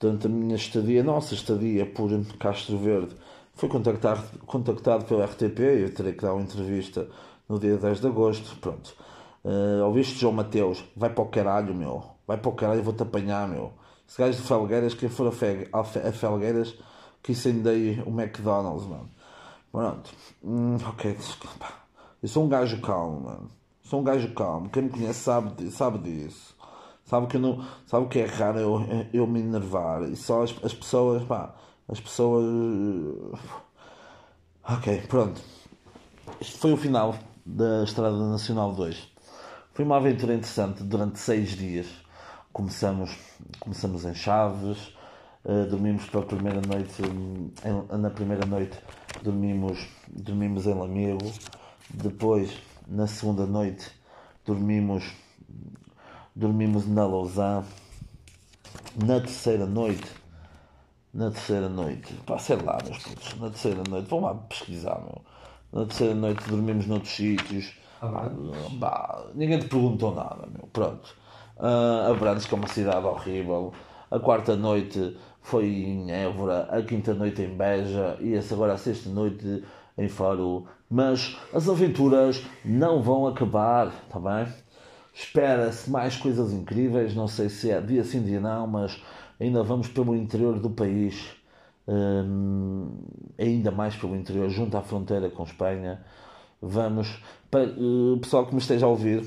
durante 0.00 0.26
a 0.26 0.30
minha 0.30 0.56
estadia, 0.56 1.04
nossa 1.04 1.34
estadia 1.34 1.86
por 1.86 2.10
Castro 2.38 2.78
Verde, 2.78 3.14
fui 3.54 3.68
contactado, 3.68 4.22
contactado 4.46 5.04
pela 5.04 5.26
RTP. 5.26 5.60
Eu 5.60 5.94
terei 5.94 6.12
que 6.12 6.22
dar 6.22 6.34
uma 6.34 6.42
entrevista 6.42 7.06
no 7.48 7.58
dia 7.58 7.76
10 7.76 8.00
de 8.00 8.06
agosto. 8.08 8.56
Pronto. 8.56 8.96
Uh, 9.44 9.84
ouviste 9.84 10.18
João 10.18 10.34
Mateus? 10.34 10.84
Vai 10.96 11.10
para 11.10 11.22
o 11.22 11.28
caralho, 11.28 11.74
meu 11.74 12.17
vai 12.28 12.36
para 12.36 12.50
o 12.50 12.52
caralho, 12.52 12.82
vou-te 12.82 13.02
apanhar, 13.02 13.48
meu. 13.48 13.72
Esse 14.06 14.18
gajo 14.18 14.36
de 14.36 14.46
Felgueiras, 14.46 14.92
quem 14.92 15.08
for 15.08 15.32
a, 15.32 15.80
a 15.80 16.12
Felgueiras, 16.12 16.74
que 17.22 17.32
incendei 17.32 18.02
o 18.06 18.10
McDonald's, 18.10 18.86
mano. 18.86 19.08
Pronto. 19.72 20.10
Hum, 20.44 20.76
ok, 20.86 21.14
desculpa. 21.14 21.66
Eu 22.22 22.28
sou 22.28 22.44
um 22.44 22.48
gajo 22.48 22.80
calmo, 22.82 23.20
mano. 23.20 23.50
Sou 23.82 24.00
um 24.00 24.04
gajo 24.04 24.32
calmo. 24.34 24.68
Quem 24.68 24.82
me 24.82 24.90
conhece 24.90 25.20
sabe, 25.20 25.70
sabe 25.70 25.98
disso. 25.98 26.54
Sabe 27.04 27.26
que, 27.26 27.36
eu 27.36 27.40
não, 27.40 27.64
sabe 27.86 28.06
que 28.08 28.18
é 28.18 28.26
raro 28.26 28.58
eu, 28.58 28.86
eu 29.14 29.26
me 29.26 29.40
enervar. 29.40 30.02
E 30.02 30.14
só 30.14 30.42
as, 30.42 30.54
as 30.62 30.74
pessoas, 30.74 31.24
pá, 31.24 31.54
as 31.88 31.98
pessoas. 31.98 32.44
Ok, 34.68 35.02
pronto. 35.08 35.40
Isto 36.40 36.58
foi 36.58 36.72
o 36.72 36.76
final 36.76 37.14
da 37.46 37.84
Estrada 37.84 38.16
Nacional 38.16 38.72
2. 38.74 39.08
Foi 39.72 39.84
uma 39.84 39.96
aventura 39.96 40.34
interessante 40.34 40.82
durante 40.82 41.18
seis 41.18 41.56
dias 41.56 41.86
começamos, 42.52 43.16
começamos 43.60 44.04
em 44.04 44.14
Chaves, 44.14 44.92
uh, 45.44 45.66
dormimos 45.68 46.04
pela 46.06 46.24
primeira 46.24 46.60
noite, 46.60 47.02
em, 47.02 47.98
na 47.98 48.10
primeira 48.10 48.46
noite 48.46 48.78
dormimos, 49.22 49.86
dormimos 50.08 50.66
em 50.66 50.74
Lamego, 50.74 51.32
depois 51.90 52.56
na 52.86 53.06
segunda 53.06 53.46
noite 53.46 53.90
dormimos, 54.44 55.04
dormimos 56.34 56.86
na 56.86 57.06
Lausanne, 57.06 57.66
na 59.04 59.20
terceira 59.20 59.66
noite, 59.66 60.10
na 61.12 61.30
terceira 61.30 61.68
noite, 61.68 62.12
pá, 62.26 62.38
sei 62.38 62.56
lá, 62.56 62.78
meus 62.84 62.98
putos, 62.98 63.38
na 63.38 63.50
terceira 63.50 63.82
noite, 63.88 64.08
vão 64.08 64.20
lá 64.20 64.34
pesquisar, 64.34 65.00
meu. 65.00 65.22
Na 65.72 65.84
terceira 65.84 66.14
noite 66.14 66.48
dormimos 66.48 66.86
noutros 66.86 67.12
sítios. 67.12 67.74
Ah, 68.00 69.24
ninguém 69.34 69.58
te 69.58 69.68
perguntou 69.68 70.14
nada, 70.14 70.46
meu. 70.46 70.66
Pronto. 70.72 71.14
Uh, 71.58 72.12
Abrantes, 72.12 72.46
que 72.46 72.54
é 72.54 72.56
uma 72.56 72.68
cidade 72.68 73.04
horrível. 73.04 73.72
A 74.10 74.18
quarta 74.18 74.56
noite 74.56 75.16
foi 75.42 75.66
em 75.66 76.10
Évora, 76.10 76.68
a 76.70 76.80
quinta 76.82 77.12
noite 77.12 77.42
em 77.42 77.56
Beja 77.56 78.16
e 78.20 78.34
essa 78.34 78.54
agora 78.54 78.74
a 78.74 78.78
sexta 78.78 79.10
noite 79.10 79.64
em 79.96 80.08
Faro. 80.08 80.66
Mas 80.88 81.36
as 81.52 81.68
aventuras 81.68 82.42
não 82.64 83.02
vão 83.02 83.26
acabar, 83.26 83.92
tá 84.08 84.20
bem? 84.20 84.46
Espera-se 85.12 85.90
mais 85.90 86.16
coisas 86.16 86.52
incríveis, 86.52 87.14
não 87.14 87.26
sei 87.26 87.48
se 87.48 87.70
é 87.70 87.80
dia 87.80 88.04
sim, 88.04 88.22
dia 88.22 88.40
não, 88.40 88.66
mas 88.66 89.02
ainda 89.40 89.62
vamos 89.64 89.88
pelo 89.88 90.14
interior 90.14 90.60
do 90.60 90.70
país, 90.70 91.34
um, 91.88 92.88
ainda 93.36 93.72
mais 93.72 93.96
pelo 93.96 94.14
interior, 94.14 94.48
junto 94.48 94.76
à 94.76 94.82
fronteira 94.82 95.28
com 95.28 95.42
Espanha. 95.42 96.04
Vamos, 96.62 97.20
para, 97.50 97.64
o 97.64 98.18
pessoal 98.20 98.46
que 98.46 98.54
me 98.54 98.60
esteja 98.60 98.86
a 98.86 98.88
ouvir, 98.88 99.24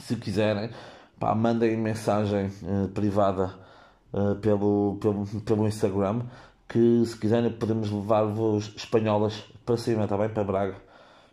se 0.00 0.16
quiserem, 0.16 0.70
pá, 1.18 1.34
mandem 1.34 1.76
mensagem 1.76 2.50
uh, 2.62 2.88
privada 2.88 3.54
uh, 4.12 4.36
pelo, 4.36 4.98
pelo, 5.00 5.26
pelo 5.42 5.66
Instagram 5.66 6.22
que 6.68 7.04
se 7.04 7.16
quiserem 7.16 7.50
podemos 7.52 7.90
levar-vos 7.90 8.72
espanholas 8.76 9.44
para 9.64 9.76
cima, 9.76 10.04
está 10.04 10.16
bem? 10.16 10.28
Para 10.28 10.44
Braga. 10.44 10.76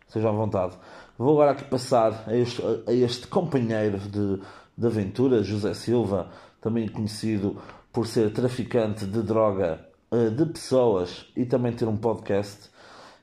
Sejam 0.08 0.30
à 0.30 0.34
vontade. 0.34 0.78
Vou 1.18 1.34
agora 1.34 1.52
aqui 1.52 1.64
passar 1.66 2.24
a 2.28 2.36
este, 2.36 2.62
a 2.88 2.94
este 2.94 3.28
companheiro 3.28 3.98
de, 3.98 4.40
de 4.78 4.88
aventura, 4.88 5.44
José 5.44 5.74
Silva, 5.74 6.30
também 6.62 6.88
conhecido 6.88 7.58
por 7.92 8.08
ser 8.08 8.32
traficante 8.32 9.06
de 9.06 9.22
droga 9.22 9.80
uh, 10.12 10.30
de 10.30 10.46
pessoas 10.46 11.26
e 11.36 11.46
também 11.46 11.74
ter 11.74 11.88
um 11.88 11.98
podcast. 11.98 12.72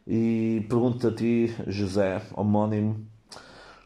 E 0.06 0.66
pergunto 0.68 1.06
a 1.06 1.12
ti, 1.12 1.54
José, 1.68 2.22
homónimo, 2.34 3.06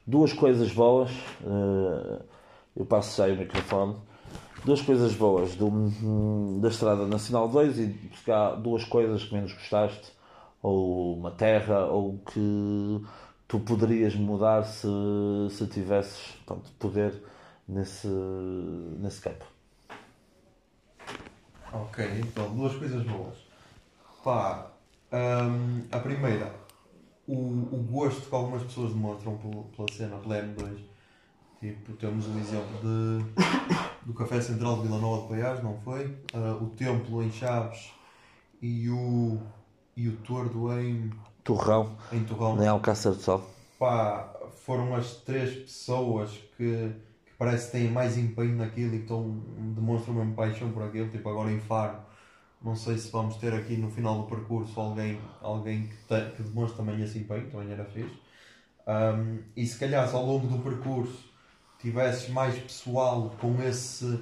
duas 0.07 0.33
coisas 0.33 0.73
boas. 0.73 1.11
Uh, 1.43 2.34
eu 2.77 2.85
passo 2.85 3.17
já 3.17 3.33
o 3.33 3.37
microfone. 3.37 3.97
Duas 4.65 4.81
coisas 4.81 5.15
boas 5.15 5.55
do, 5.57 5.71
da 6.61 6.69
Estrada 6.69 7.07
Nacional 7.07 7.49
2 7.49 7.79
e 7.79 7.87
buscar 7.87 8.55
duas 8.55 8.85
coisas 8.85 9.25
que 9.25 9.35
menos 9.35 9.53
gostaste, 9.53 10.13
ou 10.63 11.19
uma 11.19 11.31
terra, 11.31 11.85
ou 11.85 12.19
que 12.19 13.03
tu 13.47 13.61
poderias 13.61 14.15
mudar 14.15 14.65
se, 14.65 14.89
se 15.51 15.67
tivesses 15.67 16.35
pronto, 16.47 16.71
poder 16.79 17.23
nesse, 17.69 18.09
nesse 18.09 19.21
campo. 19.21 19.45
Ok, 21.71 22.21
então 22.21 22.55
duas 22.57 22.75
coisas 22.75 23.03
boas. 23.05 23.37
Pá, 24.25 24.71
um, 25.13 25.83
a 25.93 25.99
primeira, 25.99 26.55
o, 27.27 27.35
o 27.35 27.87
gosto 27.91 28.29
que 28.29 28.35
algumas 28.35 28.63
pessoas 28.63 28.95
demonstram 28.95 29.39
pela 29.77 29.93
cena, 29.93 30.17
pela 30.17 30.43
M2 30.43 30.94
Tipo, 31.65 31.95
temos 31.95 32.27
o 32.27 32.39
exemplo 32.39 32.79
de, 32.83 33.25
do 34.05 34.13
Café 34.13 34.39
Central 34.39 34.77
de 34.77 34.83
Vila 34.83 34.99
Nova 34.99 35.23
de 35.23 35.29
Paiás, 35.29 35.63
não 35.63 35.79
foi? 35.79 36.05
Uh, 36.35 36.63
o 36.63 36.67
Templo 36.77 37.23
em 37.23 37.33
Chaves 37.33 37.91
e 38.61 38.91
o, 38.91 39.41
e 39.97 40.07
o 40.07 40.17
Tordo 40.17 40.71
em 40.79 41.11
Torrão, 41.43 41.97
em 42.13 42.23
Torrão. 42.23 42.63
em 42.63 42.69
Alcácer 42.69 43.13
do 43.13 43.19
Sal. 43.19 43.49
Pá, 43.79 44.31
foram 44.63 44.95
as 44.95 45.15
três 45.23 45.55
pessoas 45.55 46.33
que, 46.59 46.93
que 47.25 47.33
parece 47.39 47.71
que 47.71 47.79
têm 47.79 47.91
mais 47.91 48.19
empenho 48.19 48.57
naquilo 48.57 48.97
e 48.97 48.99
que 48.99 49.05
estão, 49.05 49.43
demonstram 49.75 50.17
mesmo 50.17 50.35
paixão 50.35 50.71
por 50.71 50.83
aquilo. 50.83 51.09
Tipo, 51.09 51.31
agora 51.31 51.51
em 51.51 51.61
Faro, 51.61 51.97
não 52.61 52.77
sei 52.77 52.99
se 52.99 53.11
vamos 53.11 53.37
ter 53.37 53.55
aqui 53.55 53.79
no 53.79 53.91
final 53.91 54.21
do 54.21 54.25
percurso 54.25 54.79
alguém, 54.79 55.19
alguém 55.41 55.87
que, 55.87 55.97
te, 55.97 56.31
que 56.37 56.43
demonstre 56.43 56.77
também 56.77 57.03
esse 57.03 57.21
empenho, 57.21 57.49
também 57.51 57.73
era 57.73 57.87
fixe. 57.87 58.21
Um, 58.87 59.39
e 59.57 59.67
se 59.67 59.79
calhar 59.79 60.15
ao 60.15 60.27
longo 60.27 60.47
do 60.47 60.59
percurso 60.59 61.33
tivesses 61.85 62.31
mais 62.31 62.59
pessoal 62.59 63.35
com 63.39 63.63
esse 63.63 64.19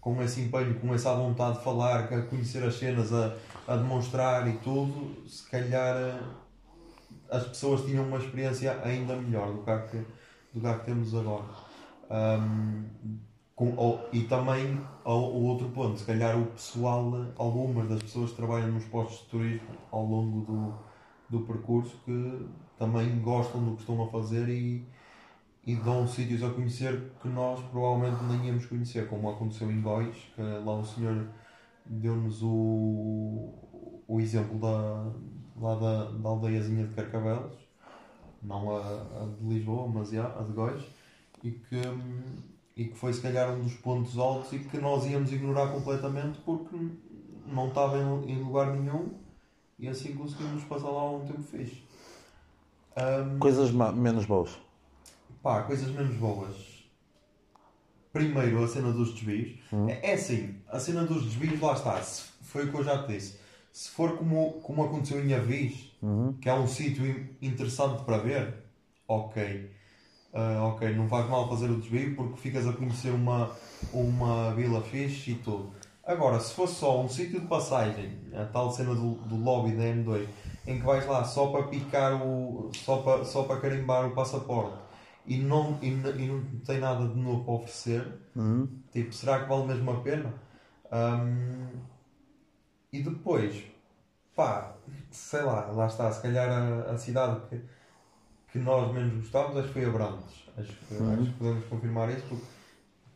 com 0.00 0.22
esse 0.22 0.42
empenho, 0.42 0.78
com 0.80 0.94
essa 0.94 1.14
vontade 1.14 1.56
de 1.56 1.64
falar, 1.64 2.00
a 2.00 2.22
conhecer 2.22 2.62
as 2.62 2.74
cenas, 2.74 3.10
a, 3.10 3.34
a 3.66 3.74
demonstrar 3.74 4.46
e 4.46 4.52
tudo, 4.58 5.26
se 5.26 5.48
calhar 5.50 5.96
eh, 5.96 6.20
as 7.30 7.44
pessoas 7.44 7.86
tinham 7.86 8.06
uma 8.06 8.18
experiência 8.18 8.78
ainda 8.84 9.16
melhor 9.16 9.50
do 9.50 9.62
que 9.62 9.78
que, 9.88 9.96
do 10.52 10.60
que, 10.60 10.74
que 10.74 10.84
temos 10.84 11.14
agora. 11.14 11.46
Um, 12.10 12.84
com, 13.56 13.74
ou, 13.76 14.06
e 14.12 14.24
também 14.24 14.78
o 15.06 15.46
outro 15.46 15.70
ponto, 15.70 15.98
se 15.98 16.04
calhar 16.04 16.38
o 16.38 16.46
pessoal, 16.46 17.10
algumas 17.38 17.88
das 17.88 18.02
pessoas 18.02 18.30
que 18.30 18.36
trabalham 18.36 18.72
nos 18.72 18.84
postos 18.84 19.20
de 19.20 19.26
turismo 19.30 19.68
ao 19.90 20.04
longo 20.04 20.40
do, 20.42 20.74
do 21.30 21.46
percurso 21.46 21.96
que 22.04 22.46
também 22.78 23.20
gostam 23.20 23.64
do 23.64 23.72
que 23.72 23.80
estão 23.80 24.02
a 24.02 24.08
fazer 24.08 24.50
e, 24.50 24.86
e 25.66 25.74
dão 25.76 26.06
sítios 26.06 26.42
a 26.42 26.50
conhecer 26.50 27.12
que 27.22 27.28
nós 27.28 27.60
provavelmente 27.70 28.22
nem 28.24 28.48
íamos 28.48 28.66
conhecer, 28.66 29.08
como 29.08 29.30
aconteceu 29.30 29.70
em 29.70 29.80
Góis, 29.80 30.14
que 30.34 30.42
lá 30.42 30.78
o 30.78 30.84
senhor 30.84 31.26
deu-nos 31.86 32.42
o, 32.42 33.54
o 34.06 34.20
exemplo 34.20 34.58
da, 34.58 35.12
lá 35.56 35.74
da, 35.74 36.10
da 36.10 36.28
aldeiazinha 36.28 36.86
de 36.86 36.94
Carcavelos, 36.94 37.56
não 38.42 38.76
a, 38.76 38.80
a 38.80 39.28
de 39.40 39.54
Lisboa, 39.54 39.88
mas 39.88 40.14
a 40.14 40.42
de 40.42 40.52
Góis, 40.52 40.84
e 41.42 41.50
que, 41.52 41.80
e 42.76 42.84
que 42.86 42.94
foi 42.94 43.12
se 43.12 43.22
calhar 43.22 43.50
um 43.50 43.62
dos 43.62 43.74
pontos 43.74 44.18
altos 44.18 44.52
e 44.52 44.58
que 44.58 44.78
nós 44.78 45.06
íamos 45.06 45.32
ignorar 45.32 45.68
completamente 45.68 46.38
porque 46.40 46.76
não 47.46 47.68
estava 47.68 47.98
em, 47.98 48.32
em 48.32 48.42
lugar 48.42 48.74
nenhum 48.74 49.14
e 49.78 49.88
assim 49.88 50.14
conseguimos 50.14 50.62
passar 50.64 50.88
lá 50.88 51.10
um 51.10 51.24
tempo 51.24 51.42
fixe. 51.42 51.82
Um, 52.96 53.38
Coisas 53.38 53.70
menos 53.70 54.24
boas. 54.24 54.63
Pá, 55.44 55.62
coisas 55.64 55.90
menos 55.90 56.16
boas. 56.16 56.56
Primeiro, 58.14 58.64
a 58.64 58.66
cena 58.66 58.90
dos 58.92 59.12
desvios. 59.12 59.58
Hum. 59.70 59.86
É, 59.90 60.12
é 60.12 60.14
assim, 60.14 60.54
a 60.66 60.80
cena 60.80 61.04
dos 61.04 61.22
desvios, 61.22 61.60
lá 61.60 61.74
está. 61.74 62.00
Se, 62.02 62.22
foi 62.40 62.64
o 62.64 62.70
que 62.70 62.78
eu 62.78 62.82
já 62.82 63.02
te 63.02 63.12
disse. 63.12 63.38
Se 63.70 63.90
for 63.90 64.16
como, 64.16 64.52
como 64.62 64.82
aconteceu 64.84 65.22
em 65.22 65.34
Avis, 65.34 65.92
Uhum. 66.00 66.32
que 66.40 66.48
é 66.48 66.54
um 66.54 66.66
sítio 66.66 67.04
interessante 67.42 68.04
para 68.04 68.16
ver, 68.18 68.54
ok. 69.06 69.70
Uh, 70.32 70.62
ok, 70.64 70.94
não 70.94 71.08
faz 71.08 71.28
mal 71.28 71.46
fazer 71.48 71.70
o 71.70 71.76
desvio 71.78 72.16
porque 72.16 72.38
ficas 72.38 72.66
a 72.66 72.72
conhecer 72.72 73.10
uma, 73.10 73.50
uma 73.92 74.54
vila 74.54 74.80
fixe 74.80 75.32
e 75.32 75.34
tudo. 75.36 75.72
Agora, 76.06 76.40
se 76.40 76.54
fosse 76.54 76.76
só 76.76 77.00
um 77.02 77.08
sítio 77.08 77.40
de 77.40 77.46
passagem, 77.46 78.18
a 78.34 78.46
tal 78.46 78.70
cena 78.70 78.94
do, 78.94 79.14
do 79.14 79.36
lobby 79.36 79.72
da 79.72 79.84
M2, 79.84 80.26
em 80.66 80.78
que 80.78 80.86
vais 80.86 81.06
lá 81.06 81.22
só 81.24 81.48
para 81.48 81.64
picar 81.64 82.14
o. 82.26 82.70
só 82.74 82.98
para, 82.98 83.24
só 83.26 83.42
para 83.42 83.60
carimbar 83.60 84.06
o 84.08 84.14
passaporte 84.14 84.83
e 85.26 85.38
não, 85.38 85.78
e, 85.82 85.88
e 85.88 86.26
não 86.28 86.42
tem 86.64 86.78
nada 86.78 87.06
de 87.08 87.18
novo 87.18 87.44
para 87.44 87.54
oferecer, 87.54 88.06
Uhum. 88.36 88.68
tipo, 88.92 89.12
será 89.12 89.42
que 89.42 89.48
vale 89.48 89.66
mesmo 89.66 89.90
a 89.90 90.00
pena? 90.00 90.32
Um, 90.92 91.66
e 92.92 93.02
depois, 93.02 93.62
pá, 94.36 94.74
sei 95.10 95.42
lá, 95.42 95.66
lá 95.66 95.86
está, 95.86 96.10
se 96.12 96.22
calhar 96.22 96.48
a, 96.50 96.92
a 96.92 96.98
cidade 96.98 97.40
que, 97.48 97.60
que 98.52 98.58
nós 98.58 98.92
menos 98.92 99.14
gostávamos, 99.14 99.58
acho 99.58 99.68
que 99.68 99.74
foi 99.74 99.84
Abrantes. 99.84 100.44
Acho 100.56 100.72
que, 100.72 100.94
Uhum. 100.94 101.12
acho 101.20 101.30
que 101.32 101.38
podemos 101.38 101.64
confirmar 101.66 102.10
isso, 102.10 102.26
porque 102.28 102.44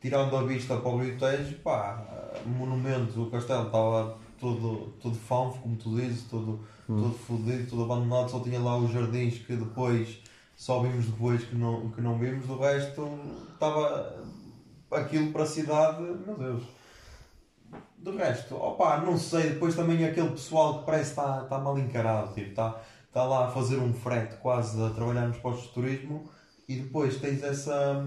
tirando 0.01 0.37
a 0.37 0.43
vista 0.43 0.77
para 0.77 0.89
o 0.89 0.99
Rio 0.99 1.19
Tejo, 1.19 1.59
pá, 1.59 2.05
monumentos, 2.47 3.17
o 3.17 3.31
castelo 3.31 3.67
estava 3.67 4.19
todo, 4.41 4.93
todo 5.01 5.15
fanfo, 5.15 5.61
como 5.61 5.77
tu 5.77 5.97
dizes, 5.97 6.25
todo, 6.25 6.61
todo 6.87 7.13
fodido, 7.15 7.69
todo 7.71 7.85
abandonado, 7.85 8.31
só 8.31 8.41
tinha 8.41 8.59
lá 8.61 8.77
os 8.77 8.91
jardins 8.91 9.39
que 9.39 9.55
depois 9.57 10.21
só 10.59 10.81
vimos 10.81 11.07
depois 11.07 11.45
que 11.45 11.55
não, 11.55 11.89
que 11.93 12.01
não 12.01 12.19
vimos, 12.19 12.45
do 12.45 12.59
resto 12.59 13.09
estava 13.53 14.21
aquilo 14.91 15.31
para 15.31 15.45
a 15.45 15.47
cidade, 15.47 16.03
meu 16.03 16.37
Deus. 16.37 16.65
Do 17.97 18.17
resto, 18.17 18.57
opá, 18.57 18.99
não 18.99 19.17
sei, 19.17 19.51
depois 19.51 19.77
também 19.77 20.05
aquele 20.05 20.31
pessoal 20.31 20.81
que 20.81 20.87
parece 20.87 21.15
que 21.15 21.21
está, 21.21 21.45
está 21.45 21.59
mal 21.59 21.79
encarado, 21.79 22.35
tipo, 22.35 22.51
está, 22.51 22.81
está 23.07 23.23
lá 23.25 23.47
a 23.47 23.51
fazer 23.53 23.77
um 23.77 23.95
frete 23.95 24.35
quase 24.39 24.83
a 24.83 24.91
trabalhar 24.91 25.29
nos 25.29 25.39
postos 25.39 25.69
de 25.69 25.75
turismo 25.75 26.29
e 26.69 26.75
depois 26.75 27.21
tens 27.21 27.41
essa, 27.45 28.05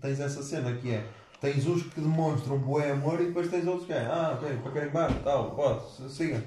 tens 0.00 0.20
essa 0.20 0.40
cena 0.44 0.76
que 0.76 0.92
é, 0.92 1.04
tens 1.40 1.66
uns 1.66 1.82
que 1.82 2.00
demonstram 2.00 2.58
bué 2.58 2.92
amor 2.92 3.20
e 3.20 3.26
depois 3.26 3.50
tens 3.50 3.66
outros 3.66 3.86
que 3.86 3.92
é, 3.92 4.06
ah, 4.06 4.38
ok, 4.40 4.56
para 4.58 4.70
carimbar, 4.70 5.12
tal, 5.24 5.50
pode, 5.50 6.12
siga, 6.12 6.44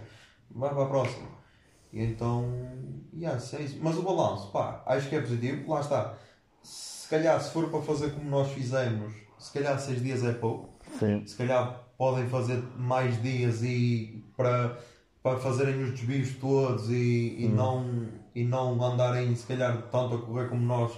vai 0.50 0.70
para 0.70 0.84
a 0.84 0.88
próxima. 0.88 1.41
E 1.94 2.02
então, 2.04 2.46
yeah, 3.14 3.40
é 3.54 3.62
isso. 3.62 3.78
Mas 3.82 3.98
o 3.98 4.02
balanço, 4.02 4.52
pá, 4.52 4.82
acho 4.86 5.10
que 5.10 5.16
é 5.16 5.22
positivo, 5.22 5.72
lá 5.72 5.82
está. 5.82 6.14
Se 6.64 7.10
calhar, 7.10 7.42
se 7.42 7.52
for 7.52 7.70
para 7.70 7.82
fazer 7.82 8.12
como 8.12 8.30
nós 8.30 8.50
fizemos, 8.52 9.14
se 9.38 9.52
calhar 9.52 9.78
seis 9.80 10.02
dias 10.02 10.24
é 10.24 10.32
pouco 10.34 10.72
Sim. 11.00 11.26
se 11.26 11.36
calhar 11.36 11.84
podem 11.98 12.28
fazer 12.28 12.62
mais 12.78 13.22
dias 13.22 13.64
e 13.64 14.24
para, 14.36 14.78
para 15.22 15.40
fazerem 15.40 15.82
os 15.84 15.92
desvios 15.92 16.36
todos 16.36 16.90
e, 16.90 17.36
e, 17.40 17.48
não, 17.48 18.08
e 18.34 18.44
não 18.44 18.84
andarem 18.84 19.36
se 19.36 19.46
calhar 19.46 19.84
tanto 19.92 20.16
a 20.16 20.22
correr 20.22 20.50
como 20.50 20.64
nós 20.66 20.92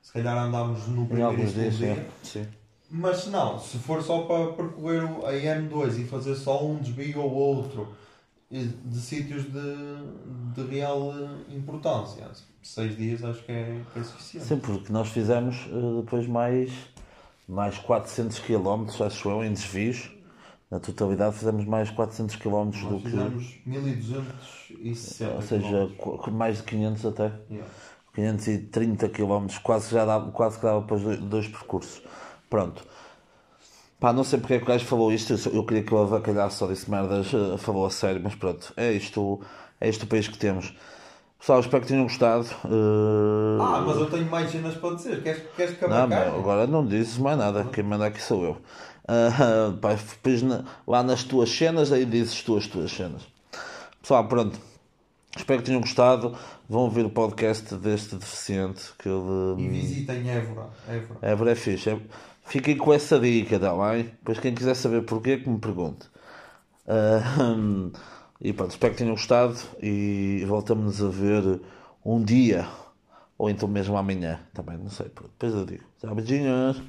se 0.00 0.12
calhar 0.12 0.36
andámos 0.36 0.86
no 0.86 1.06
primeiro 1.06 1.36
dias, 1.36 1.76
dia. 1.76 2.06
sim. 2.22 2.46
Mas 2.90 3.22
se 3.22 3.30
não, 3.30 3.58
se 3.58 3.78
for 3.78 4.02
só 4.02 4.22
para 4.22 4.52
percorrer 4.52 5.02
a 5.02 5.32
M2 5.32 6.00
e 6.00 6.04
fazer 6.04 6.34
só 6.34 6.64
um 6.64 6.76
desvio 6.76 7.22
ou 7.22 7.30
outro 7.32 7.94
de 8.62 9.00
sítios 9.00 9.44
de, 9.44 9.74
de 10.54 10.62
real 10.70 11.12
importância, 11.48 12.30
seis 12.62 12.96
dias 12.96 13.24
acho 13.24 13.42
que 13.44 13.52
é, 13.52 13.80
que 13.92 13.98
é 13.98 14.02
suficiente. 14.02 14.46
Sim, 14.46 14.58
porque 14.58 14.92
nós 14.92 15.08
fizemos 15.08 15.56
eh, 15.68 16.00
depois 16.02 16.26
mais, 16.26 16.70
mais 17.48 17.78
400 17.78 18.38
km, 18.40 18.86
acho 19.04 19.28
eu, 19.28 19.44
em 19.44 19.52
desvios. 19.52 20.10
Na 20.70 20.80
totalidade 20.80 21.36
fizemos 21.36 21.64
mais 21.66 21.90
400 21.90 22.36
km 22.36 22.70
do 22.70 22.90
Nós 22.90 23.02
que. 23.02 23.10
fizemos 23.10 23.54
1260 23.66 25.34
Ou 25.34 25.42
seja, 25.42 25.90
qu- 25.98 26.30
mais 26.30 26.56
de 26.58 26.62
500 26.64 27.06
até. 27.06 27.32
Yeah. 27.50 27.68
530 28.14 29.08
km, 29.08 29.46
quase, 29.62 29.90
já 29.92 30.04
dava, 30.04 30.30
quase 30.30 30.56
que 30.58 30.64
dava 30.64 30.82
para 30.82 30.96
dois 31.16 31.48
percursos. 31.48 32.00
Pronto. 32.48 32.84
Pá, 34.04 34.12
não 34.12 34.22
sei 34.22 34.38
porque 34.38 34.52
é 34.52 34.58
que 34.58 34.64
o 34.64 34.66
gajo 34.66 34.84
falou 34.84 35.10
isto, 35.10 35.32
eu, 35.50 35.64
queria 35.64 35.82
que 35.82 35.90
eu 35.90 35.96
avacalhasse 36.02 36.58
só 36.58 36.66
disse 36.66 36.90
merdas, 36.90 37.28
eh, 37.32 37.56
falou 37.56 37.86
a 37.86 37.90
sério, 37.90 38.20
mas 38.22 38.34
pronto, 38.34 38.70
é 38.76 38.92
isto, 38.92 39.40
é 39.80 39.88
este 39.88 40.04
o 40.04 40.06
país 40.06 40.28
que 40.28 40.36
temos. 40.36 40.76
Pessoal, 41.40 41.60
espero 41.60 41.80
que 41.80 41.88
tenham 41.88 42.02
gostado. 42.02 42.44
eh, 42.66 43.62
Ah, 43.62 43.82
mas 43.86 43.96
eu 43.96 44.10
tenho 44.10 44.26
mais 44.26 44.50
cenas 44.50 44.74
para 44.74 44.94
dizer. 44.96 45.22
Queres, 45.22 45.42
queres 45.56 45.78
que 45.78 45.86
não, 45.86 46.06
meu, 46.06 46.18
agora 46.38 46.66
não 46.66 46.86
dizes 46.86 47.16
mais 47.16 47.38
nada, 47.38 47.64
quem 47.72 47.82
manda 47.82 48.04
aqui 48.04 48.20
sou 48.20 48.44
eu. 48.44 48.56
Ah, 49.08 49.72
pá, 49.80 49.96
na- 50.42 50.64
lá 50.86 51.02
nas 51.02 51.24
tuas 51.24 51.48
cenas, 51.48 51.90
aí 51.90 52.04
dizes 52.04 52.42
tu 52.42 52.58
as 52.58 52.66
tuas 52.66 52.92
cenas. 52.92 53.22
Pessoal, 54.02 54.28
pronto. 54.28 54.60
Espero 55.34 55.60
que 55.60 55.64
tenham 55.66 55.80
gostado. 55.80 56.36
Vão 56.68 56.82
ouvir 56.82 57.06
o 57.06 57.10
podcast 57.10 57.74
deste 57.76 58.16
deficiente 58.16 58.82
que 58.98 59.08
ele. 59.08 59.62
E 59.62 59.68
visitem 59.68 60.28
Évora. 60.30 60.68
Évora. 60.86 61.18
Évora 61.22 61.50
é 61.52 61.54
fixe. 61.54 61.88
É- 61.88 61.98
Fiquem 62.44 62.76
com 62.76 62.92
essa 62.92 63.18
dica, 63.18 63.58
tá 63.58 63.72
bem? 63.74 64.04
Depois 64.04 64.38
quem 64.38 64.54
quiser 64.54 64.74
saber 64.74 65.02
porquê, 65.02 65.38
que 65.38 65.48
me 65.48 65.58
pergunte. 65.58 66.08
Ah, 66.86 67.20
e 68.40 68.52
pronto, 68.52 68.70
espero 68.70 68.92
que 68.92 68.98
tenham 68.98 69.14
gostado 69.14 69.56
e 69.82 70.44
voltamos 70.46 71.02
a 71.02 71.08
ver 71.08 71.60
um 72.04 72.22
dia 72.22 72.68
ou 73.38 73.50
então 73.50 73.68
mesmo 73.68 73.96
amanhã. 73.96 74.40
Também, 74.52 74.76
não 74.78 74.90
sei. 74.90 75.06
Depois 75.06 75.54
eu 75.54 75.64
digo. 75.66 75.84
Tchau, 75.98 76.14
beijinhos. 76.14 76.82